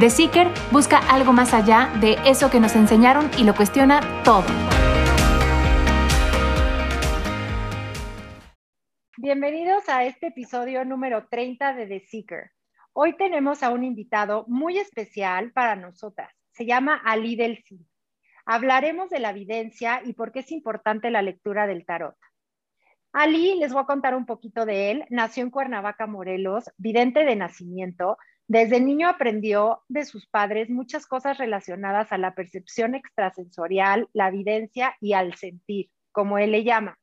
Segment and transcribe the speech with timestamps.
[0.00, 4.46] The Seeker busca algo más allá de eso que nos enseñaron y lo cuestiona todo.
[9.18, 12.52] Bienvenidos a este episodio número 30 de The Seeker.
[12.94, 16.32] Hoy tenemos a un invitado muy especial para nosotras.
[16.52, 17.62] Se llama Ali Del
[18.46, 22.16] Hablaremos de la evidencia y por qué es importante la lectura del tarot.
[23.12, 25.04] Ali, les voy a contar un poquito de él.
[25.10, 28.16] Nació en Cuernavaca, Morelos, vidente de nacimiento,
[28.52, 34.94] desde niño aprendió de sus padres muchas cosas relacionadas a la percepción extrasensorial, la evidencia
[35.00, 36.98] y al sentir, como él le llama.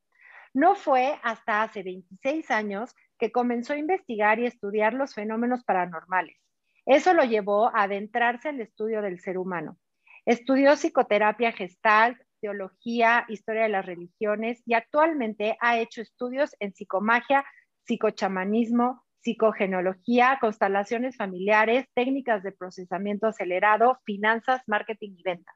[0.53, 6.37] No fue hasta hace 26 años que comenzó a investigar y estudiar los fenómenos paranormales.
[6.85, 9.79] Eso lo llevó a adentrarse en el estudio del ser humano.
[10.27, 17.43] Estudió psicoterapia gestal, teología, historia de las religiones y actualmente ha hecho estudios en psicomagia,
[17.85, 25.55] psicochamanismo, psicogenología, constelaciones familiares, técnicas de procesamiento acelerado, finanzas, marketing y ventas.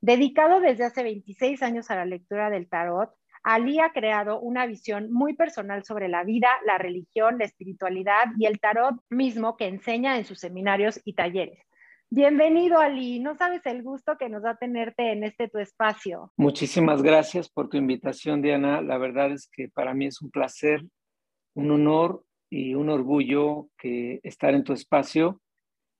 [0.00, 3.10] Dedicado desde hace 26 años a la lectura del tarot,
[3.42, 8.46] Ali ha creado una visión muy personal sobre la vida, la religión, la espiritualidad y
[8.46, 11.60] el tarot mismo que enseña en sus seminarios y talleres.
[12.10, 13.20] Bienvenido, Ali.
[13.20, 16.32] No sabes el gusto que nos da tenerte en este tu espacio.
[16.36, 18.80] Muchísimas gracias por tu invitación, Diana.
[18.80, 20.84] La verdad es que para mí es un placer,
[21.54, 25.40] un honor y un orgullo que estar en tu espacio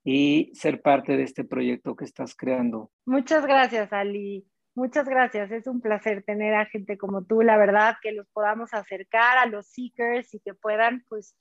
[0.03, 2.91] y ser parte de este proyecto que estás creando.
[3.05, 4.47] Muchas gracias, Ali.
[4.73, 5.51] Muchas gracias.
[5.51, 9.47] Es un placer tener a gente como tú, la verdad, que los podamos acercar a
[9.47, 11.35] los seekers y que puedan, pues,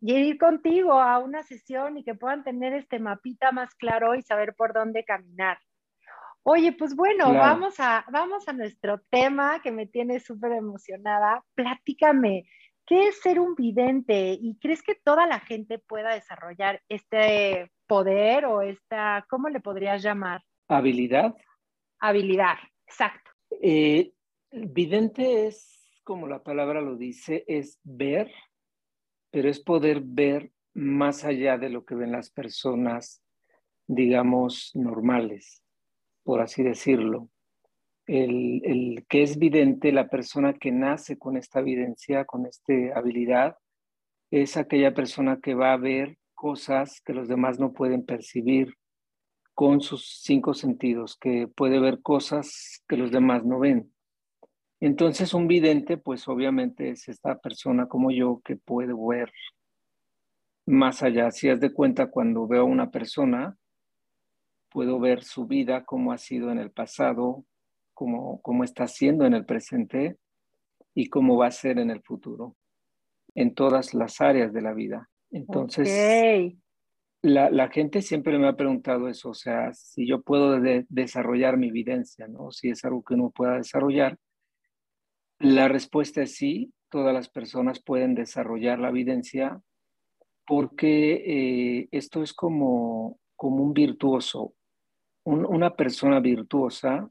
[0.00, 4.54] ir contigo a una sesión y que puedan tener este mapita más claro y saber
[4.54, 5.58] por dónde caminar.
[6.42, 11.42] Oye, pues bueno, vamos, a, vamos a nuestro tema que me tiene súper emocionada.
[11.54, 12.44] Platícame,
[12.88, 14.38] ¿Qué es ser un vidente?
[14.40, 20.02] ¿Y crees que toda la gente pueda desarrollar este poder o esta, ¿cómo le podrías
[20.02, 20.42] llamar?
[20.68, 21.36] Habilidad.
[22.00, 22.56] Habilidad,
[22.86, 23.30] exacto.
[23.60, 24.14] Eh,
[24.50, 28.32] vidente es, como la palabra lo dice, es ver,
[29.30, 33.22] pero es poder ver más allá de lo que ven las personas,
[33.86, 35.62] digamos, normales,
[36.22, 37.28] por así decirlo
[38.08, 43.56] el, que es vidente, la persona que nace con esta evidencia, con esta habilidad,
[44.30, 48.74] es aquella persona que va a ver cosas que los demás no pueden percibir
[49.54, 53.92] con sus cinco sentidos, que puede ver cosas que los demás no ven.
[54.80, 59.32] Entonces un vidente, pues obviamente es esta persona como yo que puede ver
[60.64, 61.30] más allá.
[61.30, 63.56] Si has de cuenta, cuando veo a una persona,
[64.70, 67.44] puedo ver su vida, cómo ha sido en el pasado,
[67.98, 70.16] cómo, está siendo en el presente
[70.94, 72.56] y cómo va a ser en el futuro,
[73.34, 75.08] en todas las áreas de la vida.
[75.30, 76.54] Entonces,
[77.22, 82.28] la, gente siempre me ha preguntado eso, o sea, si yo puedo desarrollar mi evidencia,
[82.28, 82.52] ¿no?
[82.52, 84.16] Si es algo que uno pueda desarrollar.
[85.40, 89.60] La respuesta es sí, todas las personas pueden desarrollar la evidencia
[90.46, 94.54] porque eh, esto es como, como un virtuoso.
[95.24, 97.10] una persona virtuosa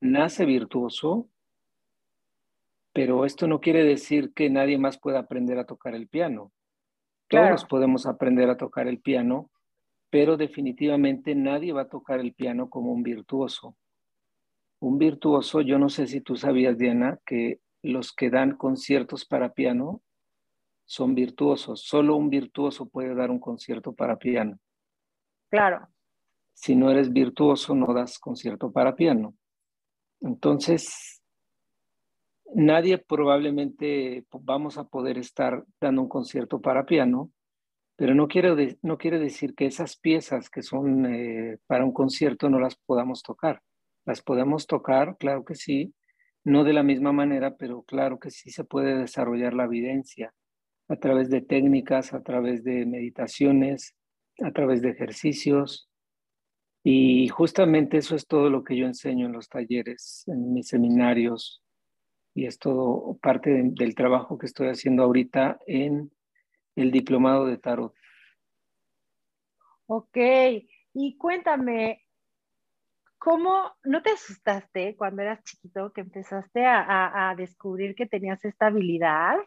[0.00, 1.28] nace virtuoso,
[2.92, 6.52] pero esto no quiere decir que nadie más pueda aprender a tocar el piano.
[7.28, 9.50] Todos podemos aprender a tocar el piano,
[10.10, 13.76] pero definitivamente nadie va a tocar el piano como un virtuoso.
[14.78, 19.52] Un virtuoso, yo no sé si tú sabías, Diana, que los que dan conciertos para
[19.52, 20.02] piano
[20.84, 21.82] son virtuosos.
[21.82, 24.58] Solo un virtuoso puede dar un concierto para piano.
[25.50, 25.88] Claro.
[26.54, 29.34] Si no eres virtuoso, no das concierto para piano.
[30.20, 31.22] Entonces,
[32.54, 37.30] nadie probablemente vamos a poder estar dando un concierto para piano,
[37.96, 42.50] pero no quiere, no quiere decir que esas piezas que son eh, para un concierto
[42.50, 43.62] no las podamos tocar.
[44.04, 45.94] Las podemos tocar, claro que sí,
[46.44, 50.32] no de la misma manera, pero claro que sí se puede desarrollar la evidencia
[50.88, 53.96] a través de técnicas, a través de meditaciones,
[54.42, 55.88] a través de ejercicios.
[56.88, 61.60] Y justamente eso es todo lo que yo enseño en los talleres, en mis seminarios,
[62.32, 66.12] y es todo parte del trabajo que estoy haciendo ahorita en
[66.76, 67.92] el diplomado de tarot.
[69.86, 70.16] Ok,
[70.94, 72.04] y cuéntame,
[73.18, 79.38] ¿cómo no te asustaste cuando eras chiquito que empezaste a, descubrir que tenías esta habilidad?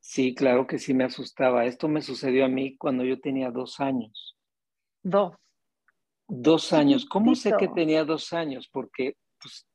[0.00, 1.66] Sí, claro que sí me asustaba.
[1.66, 4.38] Esto me sucedió a mí cuando yo tenía dos años.
[5.02, 5.36] Dos.
[6.28, 7.06] Dos años.
[7.06, 8.68] ¿Cómo sé que tenía dos años?
[8.70, 9.66] Porque pues,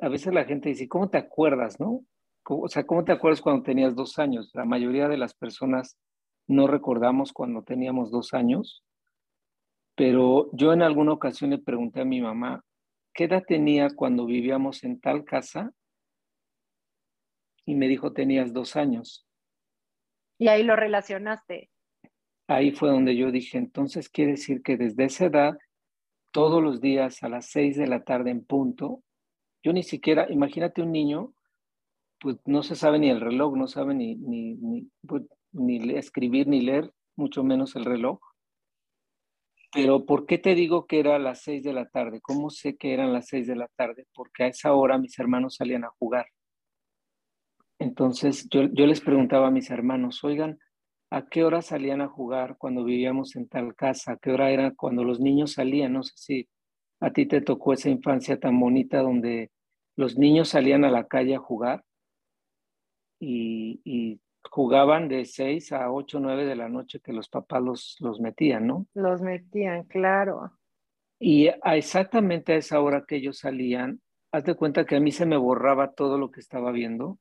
[0.00, 2.04] a veces la gente dice, ¿cómo te acuerdas, no?
[2.44, 4.50] O sea, ¿cómo te acuerdas cuando tenías dos años?
[4.54, 5.98] La mayoría de las personas
[6.48, 8.82] no recordamos cuando teníamos dos años,
[9.94, 12.64] pero yo en alguna ocasión le pregunté a mi mamá,
[13.14, 15.72] ¿qué edad tenía cuando vivíamos en tal casa?
[17.64, 19.26] Y me dijo, tenías dos años.
[20.38, 21.70] Y ahí lo relacionaste.
[22.48, 25.58] Ahí fue donde yo dije, entonces quiere decir que desde esa edad,
[26.32, 29.02] todos los días a las seis de la tarde en punto,
[29.62, 31.32] yo ni siquiera, imagínate un niño,
[32.18, 36.48] pues no se sabe ni el reloj, no sabe ni, ni, ni, pues, ni escribir
[36.48, 38.18] ni leer, mucho menos el reloj.
[39.72, 42.20] Pero ¿por qué te digo que era a las seis de la tarde?
[42.20, 44.06] ¿Cómo sé que eran las seis de la tarde?
[44.14, 46.26] Porque a esa hora mis hermanos salían a jugar.
[47.78, 50.58] Entonces yo, yo les preguntaba a mis hermanos, oigan,
[51.12, 54.12] ¿a qué hora salían a jugar cuando vivíamos en tal casa?
[54.12, 55.92] ¿A qué hora era cuando los niños salían?
[55.92, 56.48] No sé si
[57.00, 59.50] a ti te tocó esa infancia tan bonita donde
[59.94, 61.84] los niños salían a la calle a jugar
[63.20, 64.20] y,
[64.50, 68.66] jugaban de 6 a 8, 9 de la noche que los papás los, los metían,
[68.66, 68.86] ¿no?
[68.92, 70.50] Los metían, claro.
[71.20, 75.12] Y a exactamente a esa hora que ellos salían, haz de cuenta que a mí
[75.12, 77.18] se me borraba todo lo que estaba viendo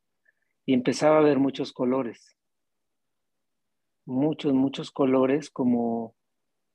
[0.65, 2.40] y empezaba a ver muchos colores.
[4.11, 6.15] Muchos, muchos colores como,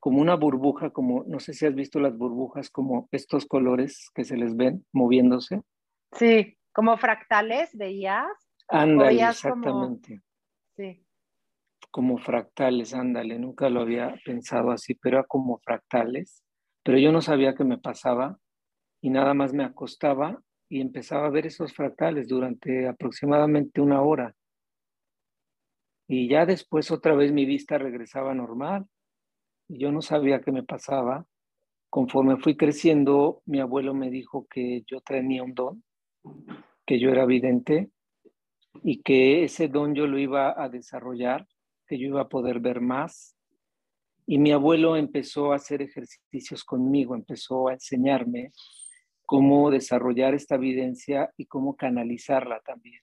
[0.00, 4.24] como una burbuja, como, no sé si has visto las burbujas, como estos colores que
[4.24, 5.60] se les ven moviéndose.
[6.12, 8.26] Sí, como fractales, veías.
[8.68, 10.22] Ándale, exactamente.
[10.76, 11.04] Sí.
[11.90, 16.42] Como fractales, ándale, nunca lo había pensado así, pero era como fractales.
[16.82, 18.38] Pero yo no sabía qué me pasaba
[19.02, 20.40] y nada más me acostaba
[20.70, 24.34] y empezaba a ver esos fractales durante aproximadamente una hora.
[26.08, 28.86] Y ya después otra vez mi vista regresaba normal.
[29.68, 31.26] Y yo no sabía qué me pasaba.
[31.90, 35.84] Conforme fui creciendo, mi abuelo me dijo que yo tenía un don,
[36.84, 37.90] que yo era vidente
[38.82, 41.46] y que ese don yo lo iba a desarrollar,
[41.86, 43.36] que yo iba a poder ver más.
[44.26, 48.52] Y mi abuelo empezó a hacer ejercicios conmigo, empezó a enseñarme
[49.24, 53.00] cómo desarrollar esta evidencia y cómo canalizarla también.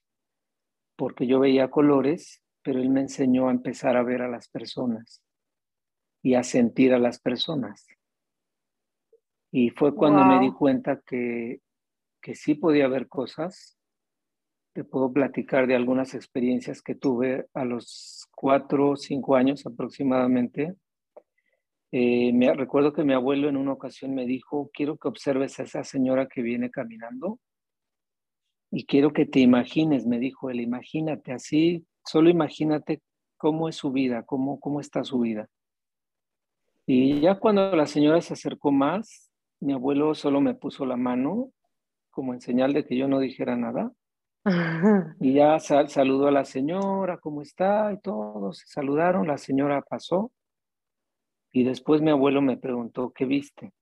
[0.96, 5.22] Porque yo veía colores, pero él me enseñó a empezar a ver a las personas
[6.22, 7.86] y a sentir a las personas.
[9.52, 11.60] Y fue cuando me di cuenta que,
[12.20, 13.78] que sí podía ver cosas
[14.74, 20.74] te puedo platicar de algunas experiencias que tuve a los cuatro o cinco años aproximadamente.
[21.92, 25.62] Eh, me recuerdo que mi abuelo en una ocasión me dijo, quiero que observes a
[25.62, 27.38] esa señora que viene caminando
[28.72, 33.02] y quiero que te imagines, me dijo él, imagínate así, solo imagínate
[33.36, 35.48] cómo es su vida, cómo, cómo está su vida.
[36.86, 39.30] Y ya cuando la señora se acercó más,
[39.60, 41.50] mi abuelo solo me puso la mano
[42.10, 43.90] como en señal de que yo no dijera nada
[45.20, 47.92] y ya saludó a la señora, ¿cómo está?
[47.92, 50.30] Y todos se saludaron, la señora pasó.
[51.52, 53.72] Y después mi abuelo me preguntó, ¿qué viste?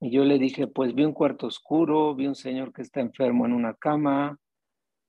[0.00, 3.46] Y yo le dije, pues vi un cuarto oscuro, vi un señor que está enfermo
[3.46, 4.38] en una cama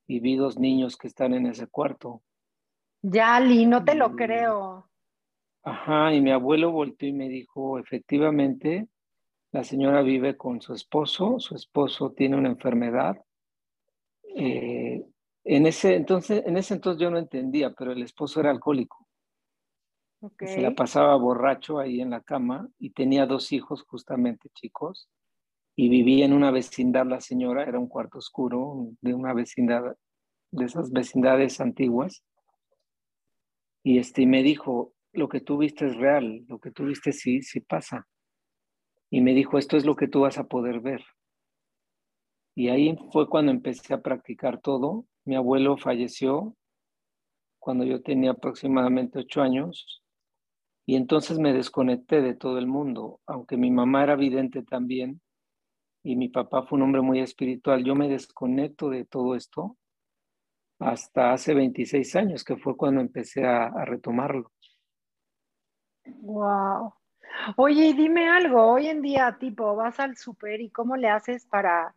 [0.08, 2.22] y vi dos niños que están en ese cuarto.
[3.02, 4.90] Ya, Li, no te lo creo.
[5.64, 8.88] Ajá, y mi abuelo volteó y me dijo, efectivamente,
[9.52, 13.18] la señora vive con su esposo, su esposo tiene una enfermedad
[14.40, 15.04] eh,
[15.44, 19.08] en, ese entonces, en ese entonces yo no entendía, pero el esposo era alcohólico.
[20.40, 25.10] Se la pasaba borracho ahí en la cama y tenía dos hijos justamente chicos
[25.80, 29.96] y vivía en una vecindad la señora, era un cuarto oscuro de una vecindad,
[30.50, 32.24] de esas vecindades antiguas.
[33.84, 37.44] Y este, me dijo, lo que tú viste es real, lo que tú viste sí,
[37.44, 38.08] sí pasa.
[39.12, 41.06] Y me dijo, esto es lo que tú vas a poder ver.
[42.56, 45.06] Y ahí fue cuando empecé a practicar todo.
[45.26, 46.58] Mi abuelo falleció
[47.60, 50.04] cuando yo tenía aproximadamente ocho años
[50.88, 55.22] y entonces me desconecté de todo el mundo, aunque mi mamá era vidente también
[56.08, 57.84] y mi papá fue un hombre muy espiritual.
[57.84, 59.76] Yo me desconecto de todo esto
[60.80, 64.54] hasta hace 26 años, que fue cuando empecé a, retomarlo.
[66.06, 66.94] Wow.
[67.58, 71.94] Oye, dime algo, hoy en día, tipo, vas al súper y cómo le haces para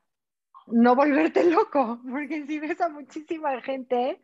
[0.66, 4.20] no volverte loco, porque si ves a muchísima gente,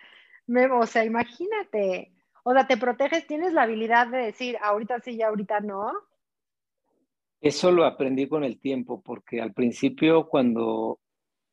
[0.49, 2.12] me, o sea, imagínate,
[2.43, 5.93] o sea, te proteges, tienes la habilidad de decir, ahorita sí y ahorita no.
[7.40, 11.00] Eso lo aprendí con el tiempo, porque al principio cuando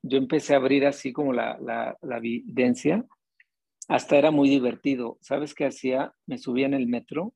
[0.02, 3.06] yo empecé a abrir así como la, la, la evidencia,
[3.88, 5.18] hasta era muy divertido.
[5.22, 6.13] ¿Sabes qué hacía?
[6.25, 7.34] Me subía en el metro.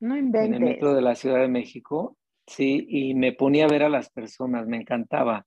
[0.00, 0.48] No inventes.
[0.48, 2.16] En el metro de la Ciudad de México,
[2.46, 5.46] sí, y me ponía a ver a las personas, me encantaba,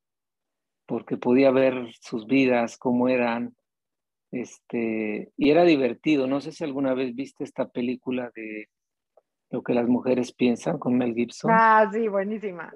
[0.87, 3.55] porque podía ver sus vidas, cómo eran,
[4.31, 6.25] este, y era divertido.
[6.25, 8.69] No sé si alguna vez viste esta película de
[9.51, 11.51] Lo que las mujeres piensan con Mel Gibson.
[11.53, 12.71] Ah, sí, buenísima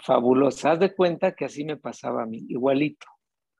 [0.00, 0.72] fabulosa.
[0.72, 3.06] Haz de cuenta que así me pasaba a mí, igualito.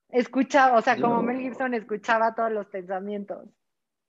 [0.09, 3.49] Escuchaba, o sea, como Mel Gibson escuchaba todos los pensamientos.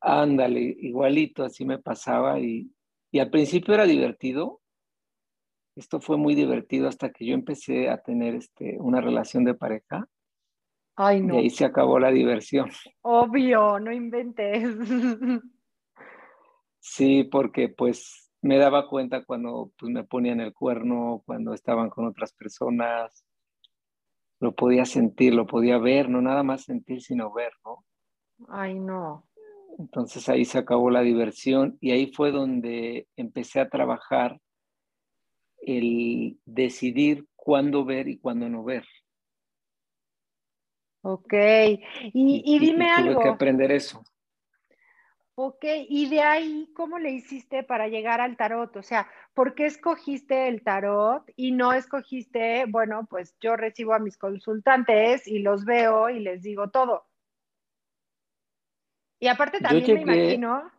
[0.02, 2.72] Ándale, igualito, así me pasaba y,
[3.12, 4.62] y al principio era divertido.
[5.76, 10.08] Esto fue muy divertido hasta que yo empecé a tener este, una relación de pareja.
[10.96, 11.36] Ay, no.
[11.36, 12.70] Y ahí se acabó la diversión.
[13.02, 14.64] Obvio, no inventes.
[16.88, 22.06] Sí, porque pues me daba cuenta cuando pues, me ponían el cuerno, cuando estaban con
[22.06, 23.26] otras personas.
[24.40, 27.84] Lo podía sentir, lo podía ver, no nada más sentir, sino ver, ¿no?
[28.50, 29.28] Ay, no.
[29.80, 34.40] Entonces ahí se acabó la diversión y ahí fue donde empecé a trabajar
[35.62, 38.86] el decidir cuándo ver y cuándo no ver.
[41.02, 43.14] Ok, y, y dime algo.
[43.14, 44.04] Tuve que aprender eso.
[45.38, 48.74] Ok, y de ahí, ¿cómo le hiciste para llegar al tarot?
[48.78, 54.00] O sea, ¿por qué escogiste el tarot y no escogiste, bueno, pues yo recibo a
[54.00, 57.06] mis consultantes y los veo y les digo todo?
[59.20, 60.72] Y aparte también me imagino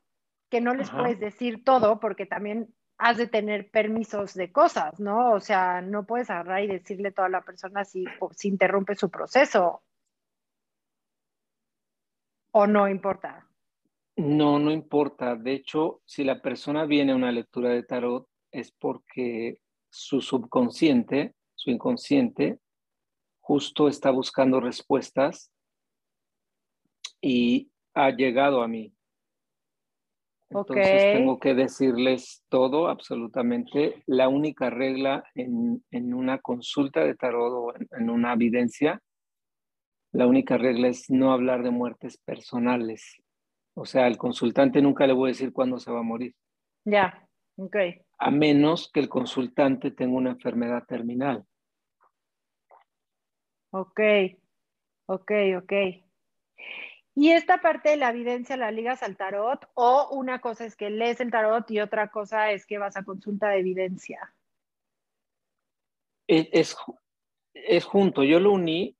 [0.48, 5.32] que no les puedes decir todo porque también has de tener permisos de cosas, ¿no?
[5.32, 9.10] O sea, no puedes agarrar y decirle todo a la persona si, si interrumpe su
[9.10, 9.82] proceso.
[12.52, 13.46] ¿O no importa?
[14.16, 15.36] No, no importa.
[15.36, 21.34] De hecho, si la persona viene a una lectura de tarot es porque su subconsciente,
[21.54, 22.58] su inconsciente,
[23.40, 25.52] justo está buscando respuestas
[27.20, 28.92] y ha llegado a mí.
[30.48, 34.02] Entonces tengo que decirles todo, absolutamente.
[34.06, 35.82] La única regla en,
[36.14, 39.02] una consulta de tarot o en una evidencia,
[40.12, 43.16] la única regla es no hablar de muertes personales.
[43.78, 46.34] O sea, al consultante nunca le voy a decir cuándo se va a morir.
[46.84, 47.76] Ya, ok.
[48.18, 51.44] A menos que el consultante tenga una enfermedad terminal.
[53.70, 54.00] Ok,
[55.06, 55.72] ok, ok.
[57.14, 59.68] ¿Y esta parte de la evidencia la ligas al tarot?
[59.74, 63.04] ¿O una cosa es que lees el tarot y otra cosa es que vas a
[63.04, 64.34] consulta de evidencia?
[66.26, 66.74] Es,
[67.52, 68.24] es, junto.
[68.24, 68.96] Yo lo uní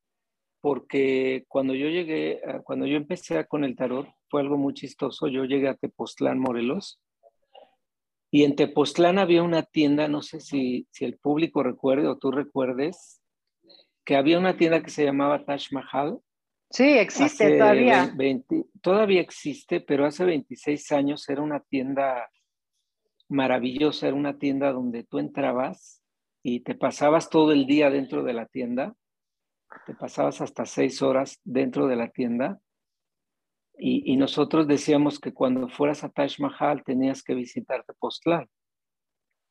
[0.61, 5.29] porque cuando yo llegué, cuando yo empecé con el tarot, fue algo muy chistoso.
[5.29, 7.01] Yo llegué a Tepoztlán, Morelos,
[8.31, 12.31] y en Tepoztlán había una tienda, no sé si, si el público recuerde o tú
[12.31, 13.23] recuerdes,
[14.05, 16.19] que había una tienda que se llamaba Taj Mahal.
[16.71, 18.13] Sí, existe todavía.
[18.83, 22.29] todavía existe, pero hace 26 años era una tienda
[23.29, 26.03] maravillosa, era una tienda donde tú entrabas
[26.43, 28.95] y te pasabas todo el día dentro de la tienda,
[29.87, 32.61] te pasabas hasta seis horas dentro de la tienda
[33.79, 38.49] y, nosotros decíamos que cuando fueras a Taj Mahal tenías que visitarte Tepoztlán.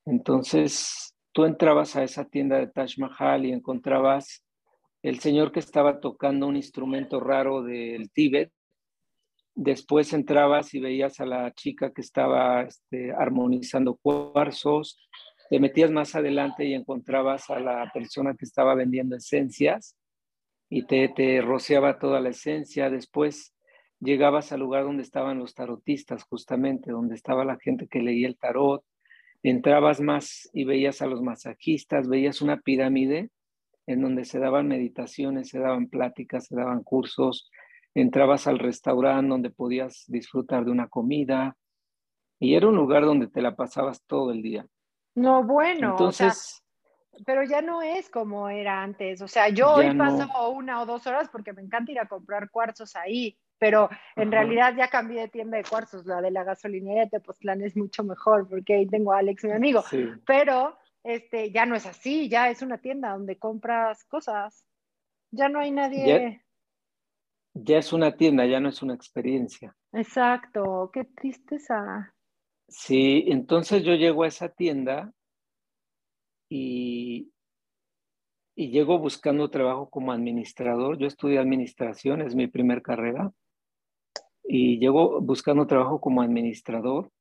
[0.06, 4.44] Entonces tú entrabas a esa tienda de Taj Mahal y encontrabas
[5.04, 8.52] el señor que estaba tocando un instrumento raro del Tíbet.
[9.54, 15.00] Después entrabas y veías a la chica que estaba este, armonizando cuarzos.
[15.50, 19.96] Te metías más adelante y encontrabas a la persona que estaba vendiendo esencias
[20.68, 22.90] y te, te rociaba toda la esencia.
[22.90, 23.55] Después
[24.00, 28.38] llegabas al lugar donde estaban los tarotistas, justamente, donde estaba la gente que leía el
[28.38, 28.84] tarot,
[29.44, 33.30] entrabas más y veías a los masajistas, veías una pirámide
[33.88, 37.50] en donde se daban meditaciones, se daban pláticas, se daban cursos,
[37.94, 41.56] entrabas al restaurante donde podías disfrutar de una comida
[42.40, 44.66] y era un lugar donde te la pasabas todo el día.
[45.14, 46.64] No, bueno, entonces...
[47.26, 49.22] pero ya no es como era antes.
[49.22, 52.50] O sea, yo hoy paso una o dos horas porque me encanta ir a comprar
[52.50, 57.02] cuarzos ahí pero en realidad ya cambié de tienda de cuarzos, la de la gasolinera
[57.02, 59.84] de Tepoztlán es mucho mejor porque ahí tengo a Alex, mi amigo,
[60.26, 64.66] pero este, ya no es así, ya es una tienda donde compras cosas.
[65.30, 66.42] Ya no hay nadie.
[67.54, 69.76] Ya, es una tienda, ya no es una experiencia.
[69.94, 72.14] Exacto, qué tristeza.
[72.68, 75.14] Sí, entonces yo llego a esa tienda
[76.50, 77.32] y,
[78.56, 80.98] y llego buscando trabajo como administrador.
[80.98, 83.32] Yo estudié administración, es mi primer carrera.
[84.48, 87.12] Y llego buscando trabajo como administrador.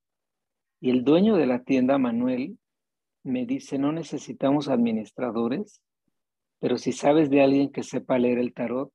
[0.81, 2.59] Y el dueño de la tienda, Manuel,
[3.23, 5.83] me dice, no necesitamos administradores,
[6.61, 8.93] pero si sabes de alguien que sepa leer el tarot,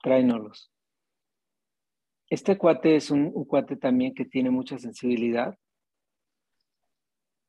[0.00, 0.70] tráenolos.
[2.28, 5.56] Este cuate es un, cuate también que tiene mucha sensibilidad.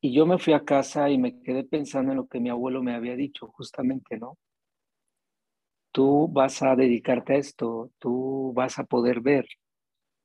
[0.02, 2.84] Y yo me fui a casa y me quedé pensando en lo que mi abuelo
[2.84, 4.38] me había dicho, justamente, ¿no?
[5.92, 9.48] Tú vas a dedicarte a esto, tú vas a poder ver,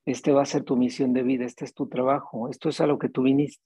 [0.05, 2.87] este va a ser tu misión de vida, este es tu trabajo, esto es a
[2.87, 3.65] lo que tú viniste.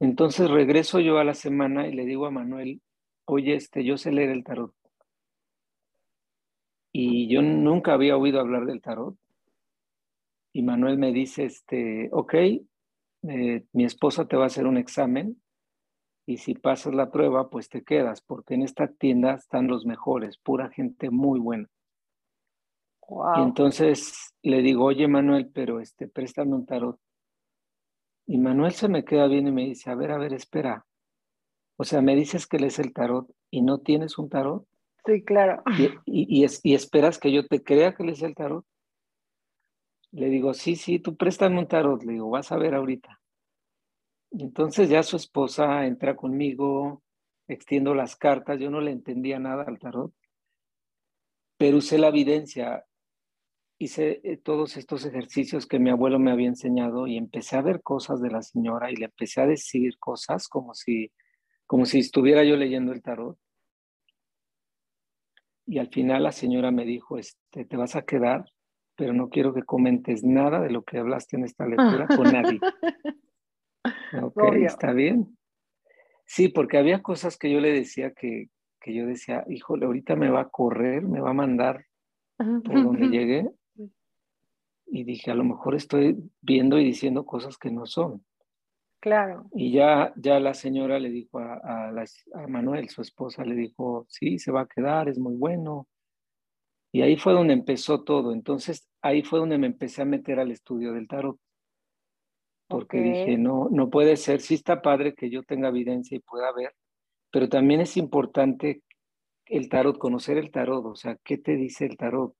[0.00, 2.82] Entonces regreso yo a la semana y le digo a Manuel,
[3.24, 4.74] oye, este, yo sé leer el tarot.
[6.92, 9.16] Y yo nunca había oído hablar del tarot.
[10.52, 15.40] Y Manuel me dice, este, ok, eh, mi esposa te va a hacer un examen
[16.28, 20.36] y si pasas la prueba, pues te quedas, porque en esta tienda están los mejores,
[20.36, 21.68] pura gente muy buena.
[23.08, 27.00] Y entonces le digo, oye Manuel, pero este, préstame un tarot.
[28.26, 30.84] Y Manuel se me queda bien y me dice, a ver, a ver, espera.
[31.78, 34.66] O sea, me dices que lees el tarot y no tienes un tarot.
[35.06, 35.62] Sí, claro.
[36.04, 38.66] Y, y, esperas que yo te crea que lees el tarot.
[40.10, 42.02] Le digo, sí, sí, tú préstame un tarot.
[42.02, 43.18] Le digo, vas a ver ahorita.
[44.32, 47.02] Y entonces ya su esposa entra conmigo,
[47.46, 48.60] extiendo las cartas.
[48.60, 50.12] Yo no le entendía nada al tarot,
[51.56, 52.84] pero usé la evidencia
[53.78, 57.80] hice eh, todos estos ejercicios que mi abuelo me había enseñado y empecé a ver
[57.82, 61.12] cosas de la señora y le empecé a decir cosas como si,
[61.66, 63.38] como si estuviera yo leyendo el tarot.
[65.66, 68.46] Y al final la señora me dijo, este, te vas a quedar,
[68.96, 72.58] pero no quiero que comentes nada de lo que hablaste en esta lectura con nadie.
[74.22, 75.36] ok, está bien.
[76.24, 78.48] Sí, porque había cosas que yo le decía que,
[78.80, 81.84] que yo decía, híjole, ahorita me va a correr, me va a mandar
[82.38, 83.48] por donde llegué
[84.90, 88.24] y dije, a lo mejor estoy viendo y diciendo cosas que no son.
[89.00, 89.46] Claro.
[89.52, 94.38] Y ya, ya la señora le dijo a, a, Manuel, su esposa, le dijo, sí,
[94.38, 95.86] se va a quedar, es muy bueno.
[96.90, 98.32] Y ahí fue donde empezó todo.
[98.32, 101.38] Entonces, ahí fue donde me empecé a meter al estudio del tarot.
[102.66, 106.52] Porque dije, no, no puede ser, sí está padre que yo tenga evidencia y pueda
[106.52, 106.74] ver,
[107.30, 108.82] pero también es importante
[109.46, 112.34] el tarot, conocer el tarot, o sea, ¿qué te dice el tarot?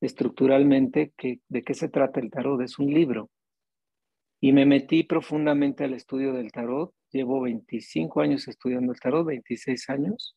[0.00, 2.60] Estructuralmente que, de qué se trata el tarot.
[2.62, 3.30] Es un libro.
[4.40, 6.94] Y me metí profundamente al estudio del tarot.
[7.10, 10.36] Llevo 25 años estudiando el tarot, 26 años.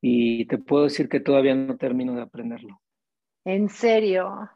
[0.00, 2.80] Y te puedo decir que todavía no termino de aprenderlo.
[3.44, 4.50] ¿En serio?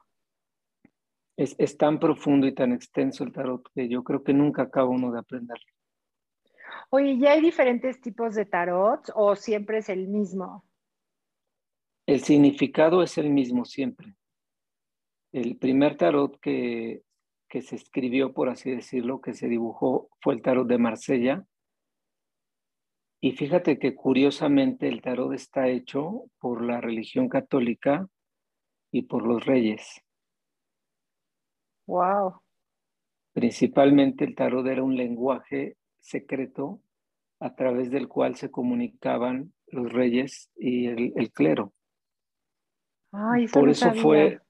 [1.36, 4.88] Es, es tan profundo y tan extenso el tarot que yo creo que nunca acaba
[4.88, 5.72] uno de aprenderlo.
[6.90, 10.64] Oye, ¿ya hay diferentes tipos de tarot o siempre es el mismo?
[12.08, 14.14] El significado es el mismo siempre.
[15.30, 17.02] El primer tarot que,
[17.50, 21.44] que se escribió, por así decirlo, que se dibujó, fue el tarot de Marsella.
[23.20, 28.08] Y fíjate que curiosamente el tarot está hecho por la religión católica
[28.90, 30.00] y por los reyes.
[31.86, 32.40] Wow.
[33.34, 36.80] Principalmente el tarot era un lenguaje secreto
[37.38, 41.74] a través del cual se comunicaban los reyes y el clero
[43.52, 44.40] por eso fue,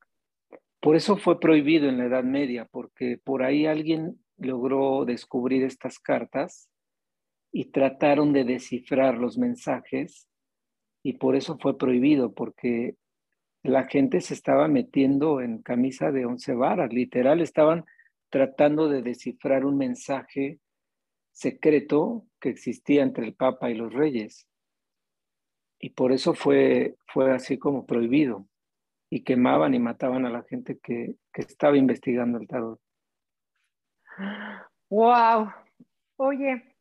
[0.81, 5.99] por eso fue prohibido en la Edad Media, porque por ahí alguien logró descubrir estas
[5.99, 6.71] cartas
[7.53, 10.29] y trataron de descifrar los mensajes
[11.03, 12.97] y por eso fue prohibido, porque
[13.63, 17.85] la gente se estaba metiendo en camisa de once varas, literal, estaban
[18.31, 20.59] tratando de descifrar un mensaje
[21.33, 24.49] secreto que existía entre el Papa y los reyes.
[25.79, 28.47] Y por eso fue, fue así como prohibido.
[29.11, 32.81] Y quemaban y mataban a la gente que, que estaba investigando el tarot.
[34.91, 35.51] Wow.
[36.17, 36.77] Oye,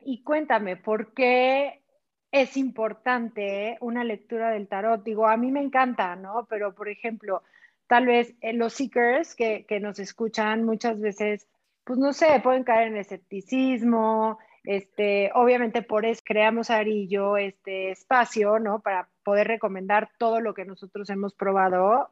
[0.00, 1.82] y cuéntame, ¿por qué
[2.30, 5.02] es importante una lectura del tarot?
[5.04, 6.46] Digo, a mí me encanta, ¿no?
[6.50, 7.42] Pero, por ejemplo,
[7.86, 11.46] tal vez eh, los seekers que, que nos escuchan muchas veces,
[11.84, 17.36] pues no sé, pueden caer en escepticismo, este, obviamente por eso creamos Ari y yo
[17.36, 18.80] este espacio, ¿no?
[18.80, 22.10] Para poder recomendar todo lo que nosotros hemos probado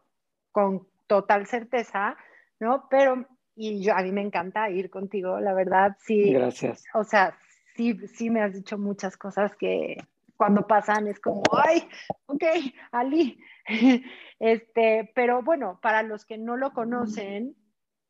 [0.52, 2.16] con total certeza,
[2.58, 2.86] ¿no?
[2.90, 6.32] Pero, y yo, a mí me encanta ir contigo, la verdad, sí.
[6.32, 6.84] Gracias.
[6.94, 7.36] O sea,
[7.76, 9.96] sí, sí me has dicho muchas cosas que
[10.36, 11.86] cuando pasan es como, ay,
[12.26, 12.44] ok,
[12.92, 13.38] Ali.
[14.42, 17.54] Este, pero bueno, para los que no lo conocen,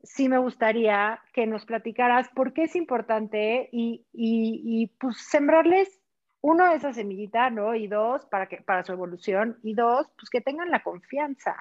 [0.03, 6.01] sí me gustaría que nos platicaras por qué es importante y, y, y pues sembrarles
[6.43, 7.75] uno, esa semillita, ¿no?
[7.75, 9.59] Y dos, para, que, para su evolución.
[9.63, 11.55] Y dos, pues que tengan la confianza,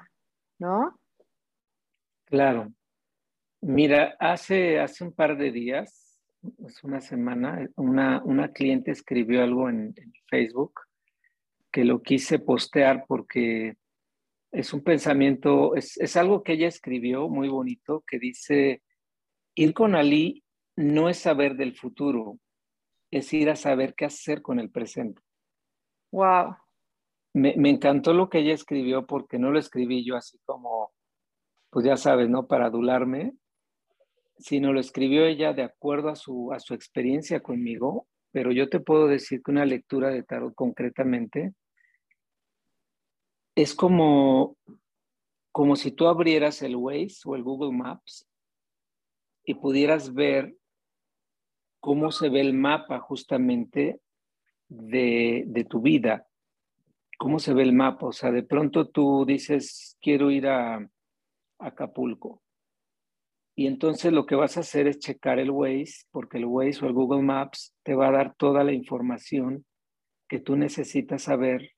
[0.58, 1.00] ¿no?
[2.26, 2.72] Claro.
[3.62, 6.22] Mira, hace, hace un par de días,
[6.66, 10.80] es una semana, una, una cliente escribió algo en, en, Facebook
[11.72, 13.76] que lo quise postear porque
[14.52, 18.82] es un pensamiento, es, es algo que ella escribió muy bonito que dice,
[19.56, 20.44] ir con Ali
[20.76, 22.40] no es saber del futuro,
[23.12, 25.22] es ir a saber qué hacer con el presente.
[26.12, 26.56] Wow.
[27.34, 30.92] Me, me, encantó lo que ella escribió porque no lo escribí yo así como,
[31.70, 32.48] pues ya sabes, ¿no?
[32.48, 33.34] Para adularme,
[34.40, 38.80] sino lo escribió ella de acuerdo a su, a su experiencia conmigo, pero yo te
[38.80, 41.54] puedo decir que una lectura de tarot concretamente
[43.62, 44.56] es como,
[45.52, 48.26] como si tú abrieras el Waze o el Google Maps
[49.44, 50.56] y pudieras ver
[51.82, 54.00] cómo se ve el mapa justamente
[54.70, 56.26] de, de, tu vida,
[57.18, 58.06] cómo se ve el mapa.
[58.06, 60.90] O sea, de pronto tú dices, quiero ir a
[61.60, 62.42] Acapulco.
[63.58, 66.88] Y entonces lo que vas a hacer es checar el Waze, porque el Waze o
[66.88, 69.66] el Google Maps te va a dar toda la información
[70.30, 71.74] que tú necesitas saber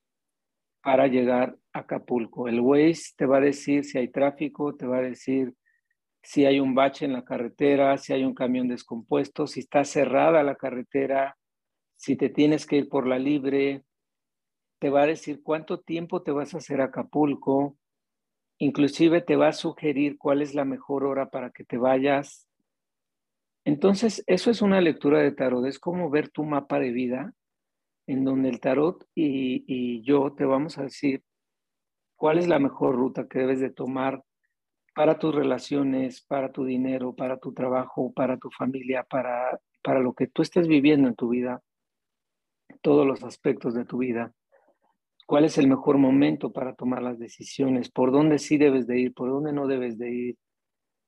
[0.81, 2.47] para llegar a Acapulco.
[2.47, 5.53] El Waze te va a decir si hay tráfico, te va a decir
[6.23, 10.43] si hay un bache en la carretera, si hay un camión descompuesto, si está cerrada
[10.43, 11.37] la carretera,
[11.95, 13.83] si te tienes que ir por la libre,
[14.79, 17.77] te va a decir cuánto tiempo te vas a hacer a Acapulco,
[18.57, 22.47] inclusive te va a sugerir cuál es la mejor hora para que te vayas.
[23.63, 27.33] Entonces, eso es una lectura de tarot, es como ver tu mapa de vida,
[28.07, 31.23] en donde el tarot y, y yo te vamos a decir
[32.15, 34.23] cuál es la mejor ruta que debes de tomar
[34.93, 40.13] para tus relaciones, para tu dinero, para tu trabajo, para tu familia, para, para lo
[40.13, 41.61] que tú estés viviendo en tu vida,
[42.81, 44.33] todos los aspectos de tu vida.
[45.25, 47.89] ¿Cuál es el mejor momento para tomar las decisiones?
[47.89, 49.13] ¿Por dónde sí debes de ir?
[49.13, 50.37] ¿Por dónde no debes de ir?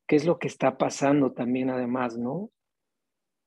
[0.08, 2.50] ¿Qué es lo que está pasando también además, no?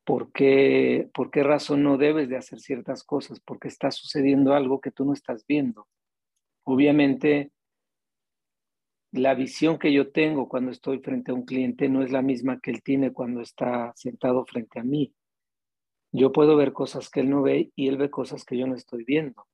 [0.07, 3.41] ¿Por qué, ¿Por qué razón no debes de hacer ciertas cosas?
[3.41, 5.89] Porque está sucediendo algo que tú no estás viendo.
[6.63, 7.51] Obviamente,
[9.11, 12.61] la visión que yo tengo cuando estoy frente a un cliente no es la misma
[12.61, 15.13] que él tiene cuando está sentado frente a mí.
[16.13, 18.75] Yo puedo ver cosas que él no ve y él ve cosas que yo no
[18.75, 19.45] estoy viendo.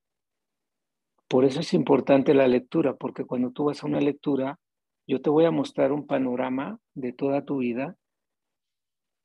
[1.28, 4.60] Por eso es importante la lectura, porque cuando tú vas a una lectura,
[5.08, 7.98] yo te voy a mostrar un panorama de toda tu vida,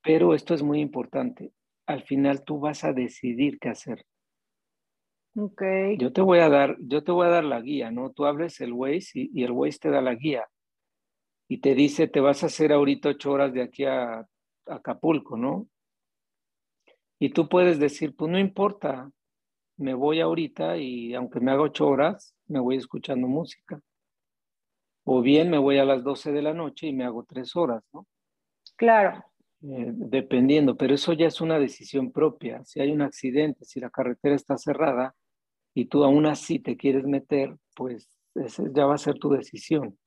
[0.03, 1.53] pero esto es muy importante.
[1.87, 4.05] Al final tú vas a decidir qué hacer.
[5.37, 5.97] Okay.
[5.99, 8.11] Yo te voy a dar, yo te voy a dar la guía, ¿no?
[8.11, 10.49] Tú abres el Waze y, y, el Waze te da la guía
[11.49, 14.27] y te dice, te vas a hacer ahorita ocho horas de aquí a, a
[14.67, 15.69] Acapulco, ¿no?
[17.21, 19.11] Y tú puedes decir, pues no importa,
[19.77, 23.81] me voy ahorita y aunque me haga ocho horas, me voy escuchando música.
[25.05, 27.83] O bien me voy a las doce de la noche y me hago tres horas,
[27.93, 28.07] ¿no?
[28.77, 29.25] Claro.
[29.61, 32.65] Eh, dependiendo, pero eso ya es una decisión propia.
[32.65, 35.15] Si hay un accidente, si la carretera está cerrada,
[35.75, 38.09] y tú aún así te quieres meter, pues
[38.75, 39.99] ya va a ser tu decisión.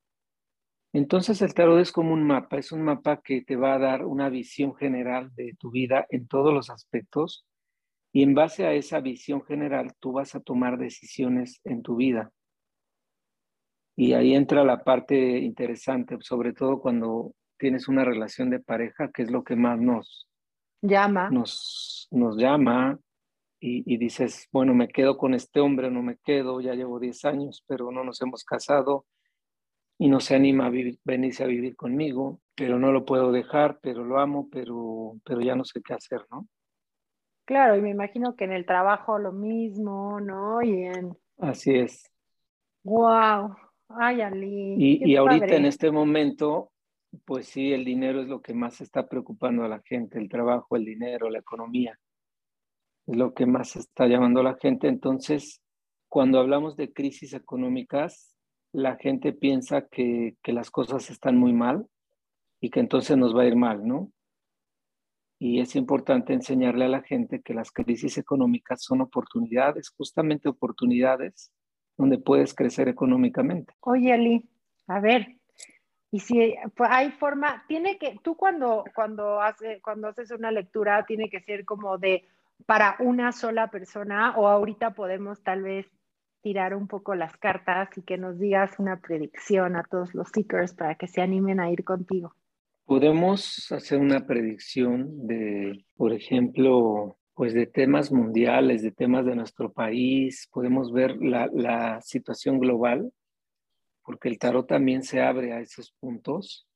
[0.94, 4.06] Entonces el tarot es como un mapa, es un mapa que te va a dar
[4.06, 7.46] una visión general de tu vida en todos los aspectos
[8.12, 12.32] y en base a esa visión general tú vas a tomar decisiones en tu vida.
[13.96, 19.21] Y ahí entra la parte interesante, sobre todo cuando tienes una relación de pareja, que
[19.21, 20.28] es lo que más nos
[20.82, 23.00] llama, nos, nos llama,
[23.60, 27.26] y, y, dices, bueno, me quedo con este hombre, no me quedo, ya llevo 10
[27.26, 29.06] años, pero no nos hemos casado
[30.00, 33.78] y no se anima a vivir, venirse a vivir conmigo, pero no lo puedo dejar,
[33.80, 36.47] pero lo amo, pero, pero ya no sé qué hacer, ¿no?
[37.45, 40.63] Claro, y me imagino que en el trabajo lo mismo, ¿no?
[40.63, 41.15] Y en...
[41.38, 42.12] Así es.
[42.84, 43.56] Wow.
[43.89, 44.74] Ay, Ali.
[44.80, 46.71] Y, y ahorita en este momento,
[47.26, 50.76] pues sí, el dinero es lo que más está preocupando a la gente, el trabajo,
[50.76, 51.97] el dinero, la economía
[53.08, 54.88] es lo que más está llamando a la gente.
[54.88, 55.62] Entonces,
[56.08, 58.36] cuando hablamos de crisis económicas,
[58.74, 61.88] la gente piensa que, que, las cosas están muy mal
[62.62, 64.12] y que entonces nos va a ir mal, ¿no?
[65.39, 71.52] Y es importante enseñarle a la gente que las crisis económicas son oportunidades, justamente oportunidades
[71.97, 73.74] donde puedes crecer económicamente.
[73.82, 74.50] Oye, Ali,
[74.88, 75.40] a ver,
[76.12, 81.06] y si pues, hay forma, tiene que, tú cuando, cuando, hace, cuando haces una lectura,
[81.06, 82.26] tiene que ser como de
[82.65, 85.88] para una sola persona o ahorita podemos tal vez
[86.41, 90.74] tirar un poco las cartas y que nos digas una predicción a todos los seekers
[90.74, 92.34] para que se animen a ir contigo.
[92.86, 99.71] Podemos hacer una predicción de, por ejemplo, pues de temas mundiales, de temas de nuestro
[99.71, 103.12] país, podemos ver la, la situación global,
[104.04, 106.68] porque el tarot también se abre a esos puntos.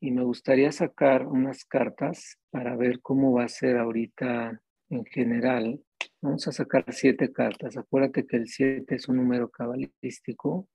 [0.00, 5.80] Y me gustaría sacar unas cartas para ver cómo va a ser ahorita en general
[6.20, 7.76] Vamos a sacar siete cartas.
[7.76, 10.68] Acuérdate que el siete es un número cabalístico,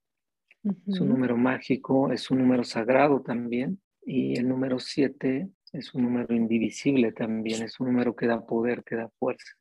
[0.86, 3.80] es un número mágico, es un número sagrado también.
[4.04, 8.82] Y el número siete es un número indivisible también, es un número que da poder,
[8.84, 9.52] que da fuerza.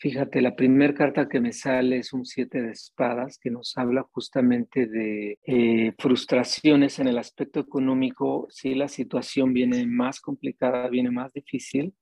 [0.00, 4.06] Fíjate, la primera carta que me sale es un siete de espadas que nos habla
[4.12, 8.46] justamente de eh, frustraciones en el aspecto económico.
[8.48, 11.94] Si la situación viene más complicada, viene más difícil,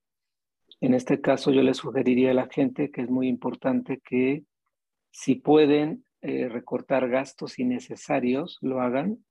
[0.81, 4.45] en este caso yo le sugeriría a la gente que es muy importante que
[5.11, 9.25] si pueden eh, recortar gastos innecesarios, lo hagan.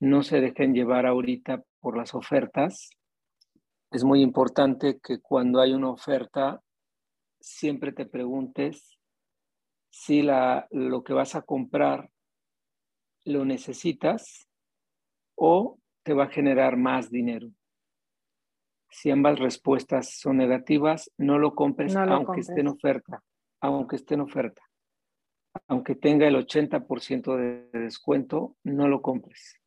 [0.00, 2.90] No se dejen llevar ahorita por las ofertas.
[3.90, 6.60] Es muy importante que cuando hay una oferta,
[7.46, 8.98] siempre te preguntes
[9.88, 12.10] si la, lo que vas a comprar
[13.24, 14.48] lo necesitas
[15.36, 17.48] o te va a generar más dinero.
[18.90, 23.22] Si ambas respuestas son negativas, no lo compres aunque esté en oferta,
[23.60, 24.62] aunque esté en oferta.
[25.68, 29.60] Aunque tenga el 80% de descuento, no lo compres.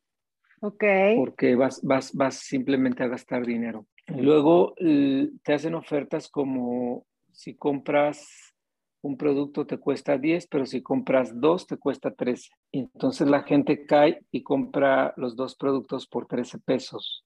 [0.60, 0.84] Ok.
[1.16, 3.86] Porque vas, vas, vas simplemente a gastar dinero.
[4.06, 7.06] luego te hacen ofertas como
[7.40, 8.54] si compras
[9.02, 12.50] un producto te cuesta 10, pero si compras dos te cuesta 13.
[12.72, 17.24] Entonces la gente cae y compra los dos productos por 13 pesos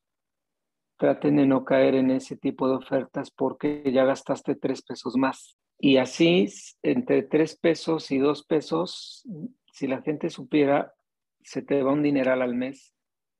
[0.96, 5.59] traten de no caer en ese tipo de ofertas porque ya gastaste tres pesos más.
[5.79, 6.48] Y así,
[6.83, 9.27] entre tres pesos y dos pesos,
[9.72, 10.94] si la gente supiera,
[11.42, 12.94] se te va un dineral al mes.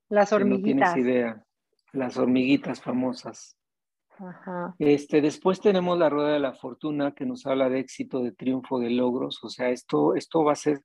[0.09, 0.89] Las hormiguitas.
[0.89, 1.43] No tienes idea.
[1.93, 3.57] Las hormiguitas famosas.
[4.79, 8.79] Este, después tenemos la rueda de la fortuna que nos habla de éxito, de triunfo,
[8.79, 9.43] de logros.
[9.43, 10.81] O sea, esto, esto va a ser,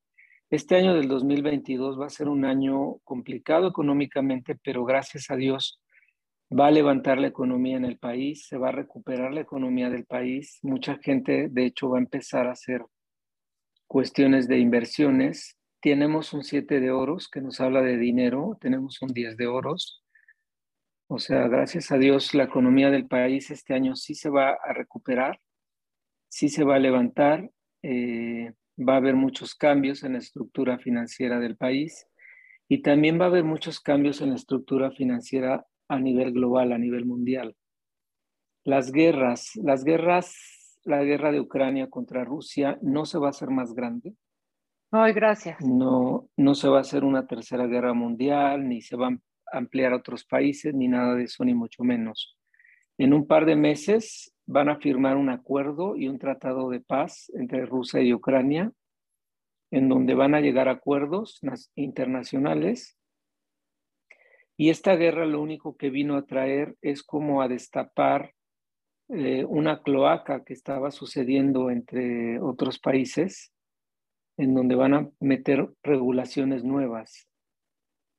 [0.50, 5.80] este año del 2022 va a ser un año complicado económicamente, pero gracias a Dios
[6.52, 10.04] va a levantar la economía en el país, se va a recuperar la economía del
[10.04, 10.58] país.
[10.62, 12.84] Mucha gente, de hecho, va a empezar a hacer
[13.86, 15.56] cuestiones de inversiones.
[15.80, 20.02] Tenemos un 7 de oros que nos habla de dinero, tenemos un 10 de oros.
[21.12, 24.72] O sea, gracias a Dios, la economía del país este año sí se va a
[24.72, 25.40] recuperar,
[26.28, 27.50] sí se va a levantar,
[27.82, 32.06] eh, va a haber muchos cambios en la estructura financiera del país
[32.68, 36.78] y también va a haber muchos cambios en la estructura financiera a nivel global, a
[36.78, 37.56] nivel mundial.
[38.62, 43.50] Las guerras, las guerras, la guerra de Ucrania contra Rusia no se va a hacer
[43.50, 44.14] más grande.
[44.92, 45.60] Ay, gracias.
[45.60, 49.18] No, no se va a hacer una tercera guerra mundial, ni se va a
[49.52, 52.36] ampliar a otros países, ni nada de eso, ni mucho menos.
[52.98, 57.30] En un par de meses van a firmar un acuerdo y un tratado de paz
[57.34, 58.72] entre Rusia y Ucrania,
[59.70, 61.40] en donde van a llegar a acuerdos
[61.76, 62.98] internacionales
[64.60, 68.34] y esta guerra lo único que vino a traer es como a destapar
[69.08, 73.54] eh, una cloaca que estaba sucediendo entre otros países,
[74.36, 77.26] en donde van a meter regulaciones nuevas.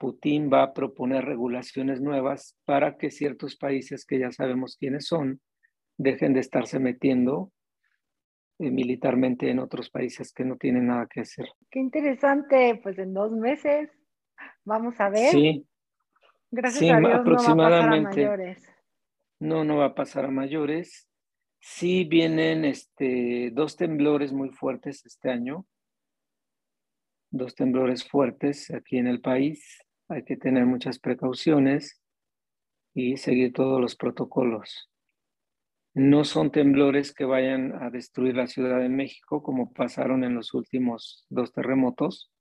[0.01, 5.39] Putin va a proponer regulaciones nuevas para que ciertos países que ya sabemos quiénes son
[5.95, 7.51] dejen de estarse metiendo
[8.57, 11.49] eh, militarmente en otros países que no tienen nada que hacer.
[11.69, 13.91] Qué interesante, pues en dos meses
[14.65, 15.29] vamos a ver.
[15.29, 15.67] Sí,
[16.49, 18.69] Gracias a Dios aproximadamente, no va a pasar a mayores.
[19.39, 21.07] No, no va a pasar a mayores.
[21.59, 25.67] Sí vienen este, dos temblores muy fuertes este año,
[27.29, 29.79] dos temblores fuertes aquí en el país.
[30.11, 32.01] Hay que tener muchas precauciones
[32.93, 34.89] y seguir todos los protocolos.
[35.93, 40.53] No son temblores que vayan a destruir la Ciudad de México como pasaron en los
[40.53, 42.31] últimos dos terremotos,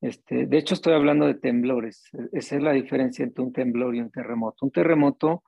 [0.00, 2.04] este, de hecho, estoy hablando de temblores.
[2.32, 4.66] Esa es la diferencia entre un temblor y un terremoto.
[4.66, 5.42] Un terremoto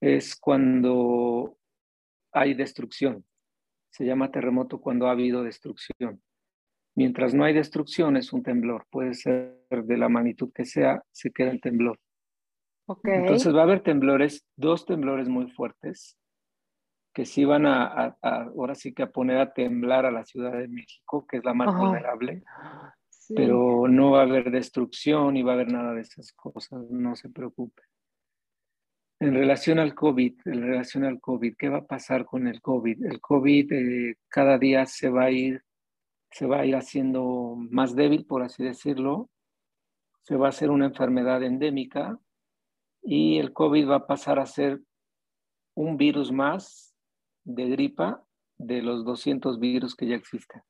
[0.00, 1.58] es cuando
[2.32, 3.24] hay destrucción.
[3.90, 6.22] Se llama terremoto cuando ha habido destrucción.
[7.00, 8.86] Mientras no hay destrucción es un temblor.
[8.90, 11.98] Puede ser de la magnitud que sea, se queda el temblor.
[13.04, 16.18] Entonces va a haber temblores, dos temblores muy fuertes,
[17.14, 20.68] que sí van a, ahora sí que a poner a temblar a la Ciudad de
[20.68, 22.42] México, que es la más vulnerable
[23.34, 27.16] pero no va a haber destrucción y va a haber nada de esas cosas, no
[27.16, 27.82] se preocupe.
[29.20, 33.04] En relación al COVID, en relación al COVID, ¿qué va a pasar con el COVID?
[33.04, 35.62] El COVID eh, cada día se va a ir,
[36.30, 39.28] se va a ir haciendo más débil, por así decirlo.
[40.22, 42.18] Se va a hacer una enfermedad endémica
[43.02, 44.80] y el COVID va a pasar a ser
[45.74, 46.94] un virus más
[47.44, 48.24] de gripa
[48.58, 50.62] de los 200 virus que ya existen.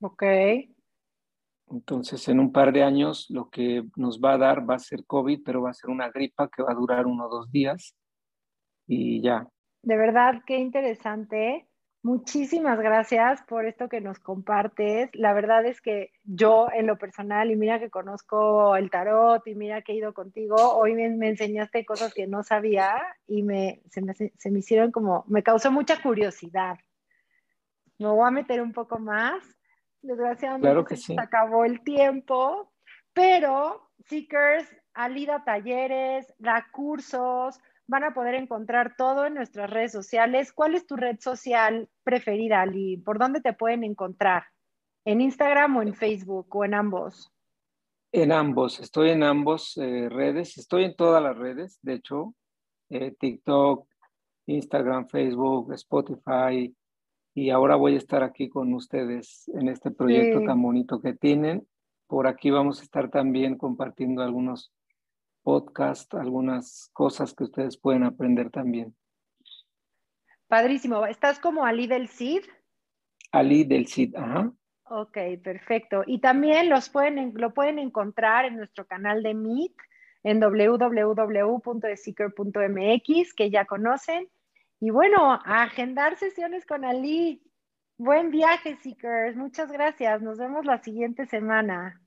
[0.00, 0.22] Ok.
[1.70, 5.04] Entonces, en un par de años, lo que nos va a dar va a ser
[5.06, 7.94] COVID, pero va a ser una gripa que va a durar uno o dos días
[8.88, 9.46] y ya.
[9.82, 11.69] De verdad, qué interesante.
[12.02, 15.10] Muchísimas gracias por esto que nos compartes.
[15.12, 19.54] La verdad es que yo en lo personal, y mira que conozco el tarot y
[19.54, 24.00] mira que he ido contigo, hoy me, enseñaste cosas que no sabía y me, se,
[24.00, 26.78] me, se me hicieron como, me causó mucha curiosidad.
[27.98, 29.44] Me voy a meter un poco más
[30.02, 32.72] Desgraciadamente se acabó el tiempo,
[33.12, 37.60] pero Seekers, Alida Talleres, da cursos,
[37.90, 40.52] van a poder encontrar todo en nuestras redes sociales.
[40.52, 42.96] ¿Cuál es tu red social preferida, Ali?
[42.98, 44.44] ¿Por dónde te pueden encontrar?
[45.04, 47.32] ¿En Instagram o en Facebook o en ambos?
[48.12, 52.34] En ambos, estoy en ambos eh, redes, estoy en todas las redes, de hecho,
[52.88, 53.86] eh, TikTok,
[54.46, 56.74] Instagram, Facebook, Spotify,
[57.34, 61.66] y ahora voy a estar aquí con ustedes en este proyecto tan bonito que tienen.
[62.08, 64.72] Por aquí vamos a estar también compartiendo algunos
[65.42, 68.94] podcasts, algunas cosas que ustedes pueden aprender también.
[70.48, 71.06] Padrísimo.
[71.06, 72.42] ¿Estás como Ali del Cid?
[73.32, 74.52] Ali del Cid, ajá.
[74.84, 76.02] Ok, perfecto.
[76.06, 79.76] Y también los pueden, lo pueden encontrar en nuestro canal de Meet
[80.24, 84.28] en www.seeker.mx, que ya conocen.
[84.80, 87.40] Y bueno, a agendar sesiones con Ali.
[87.98, 89.36] Buen viaje, Seekers.
[89.36, 90.22] Muchas gracias.
[90.22, 92.00] Nos vemos la siguiente semana.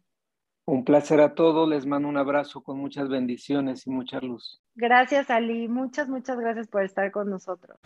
[0.66, 1.68] Un placer a todos.
[1.68, 4.62] Les mando un abrazo con muchas bendiciones y mucha luz.
[4.76, 5.68] Gracias, Ali.
[5.68, 7.78] Muchas, muchas gracias por estar con nosotros.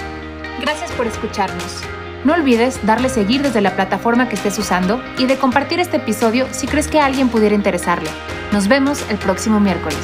[0.62, 1.93] Gracias por escucharnos.
[2.24, 6.48] No olvides darle seguir desde la plataforma que estés usando y de compartir este episodio
[6.52, 8.10] si crees que alguien pudiera interesarle.
[8.54, 10.00] Nos vemos el próximo miércoles.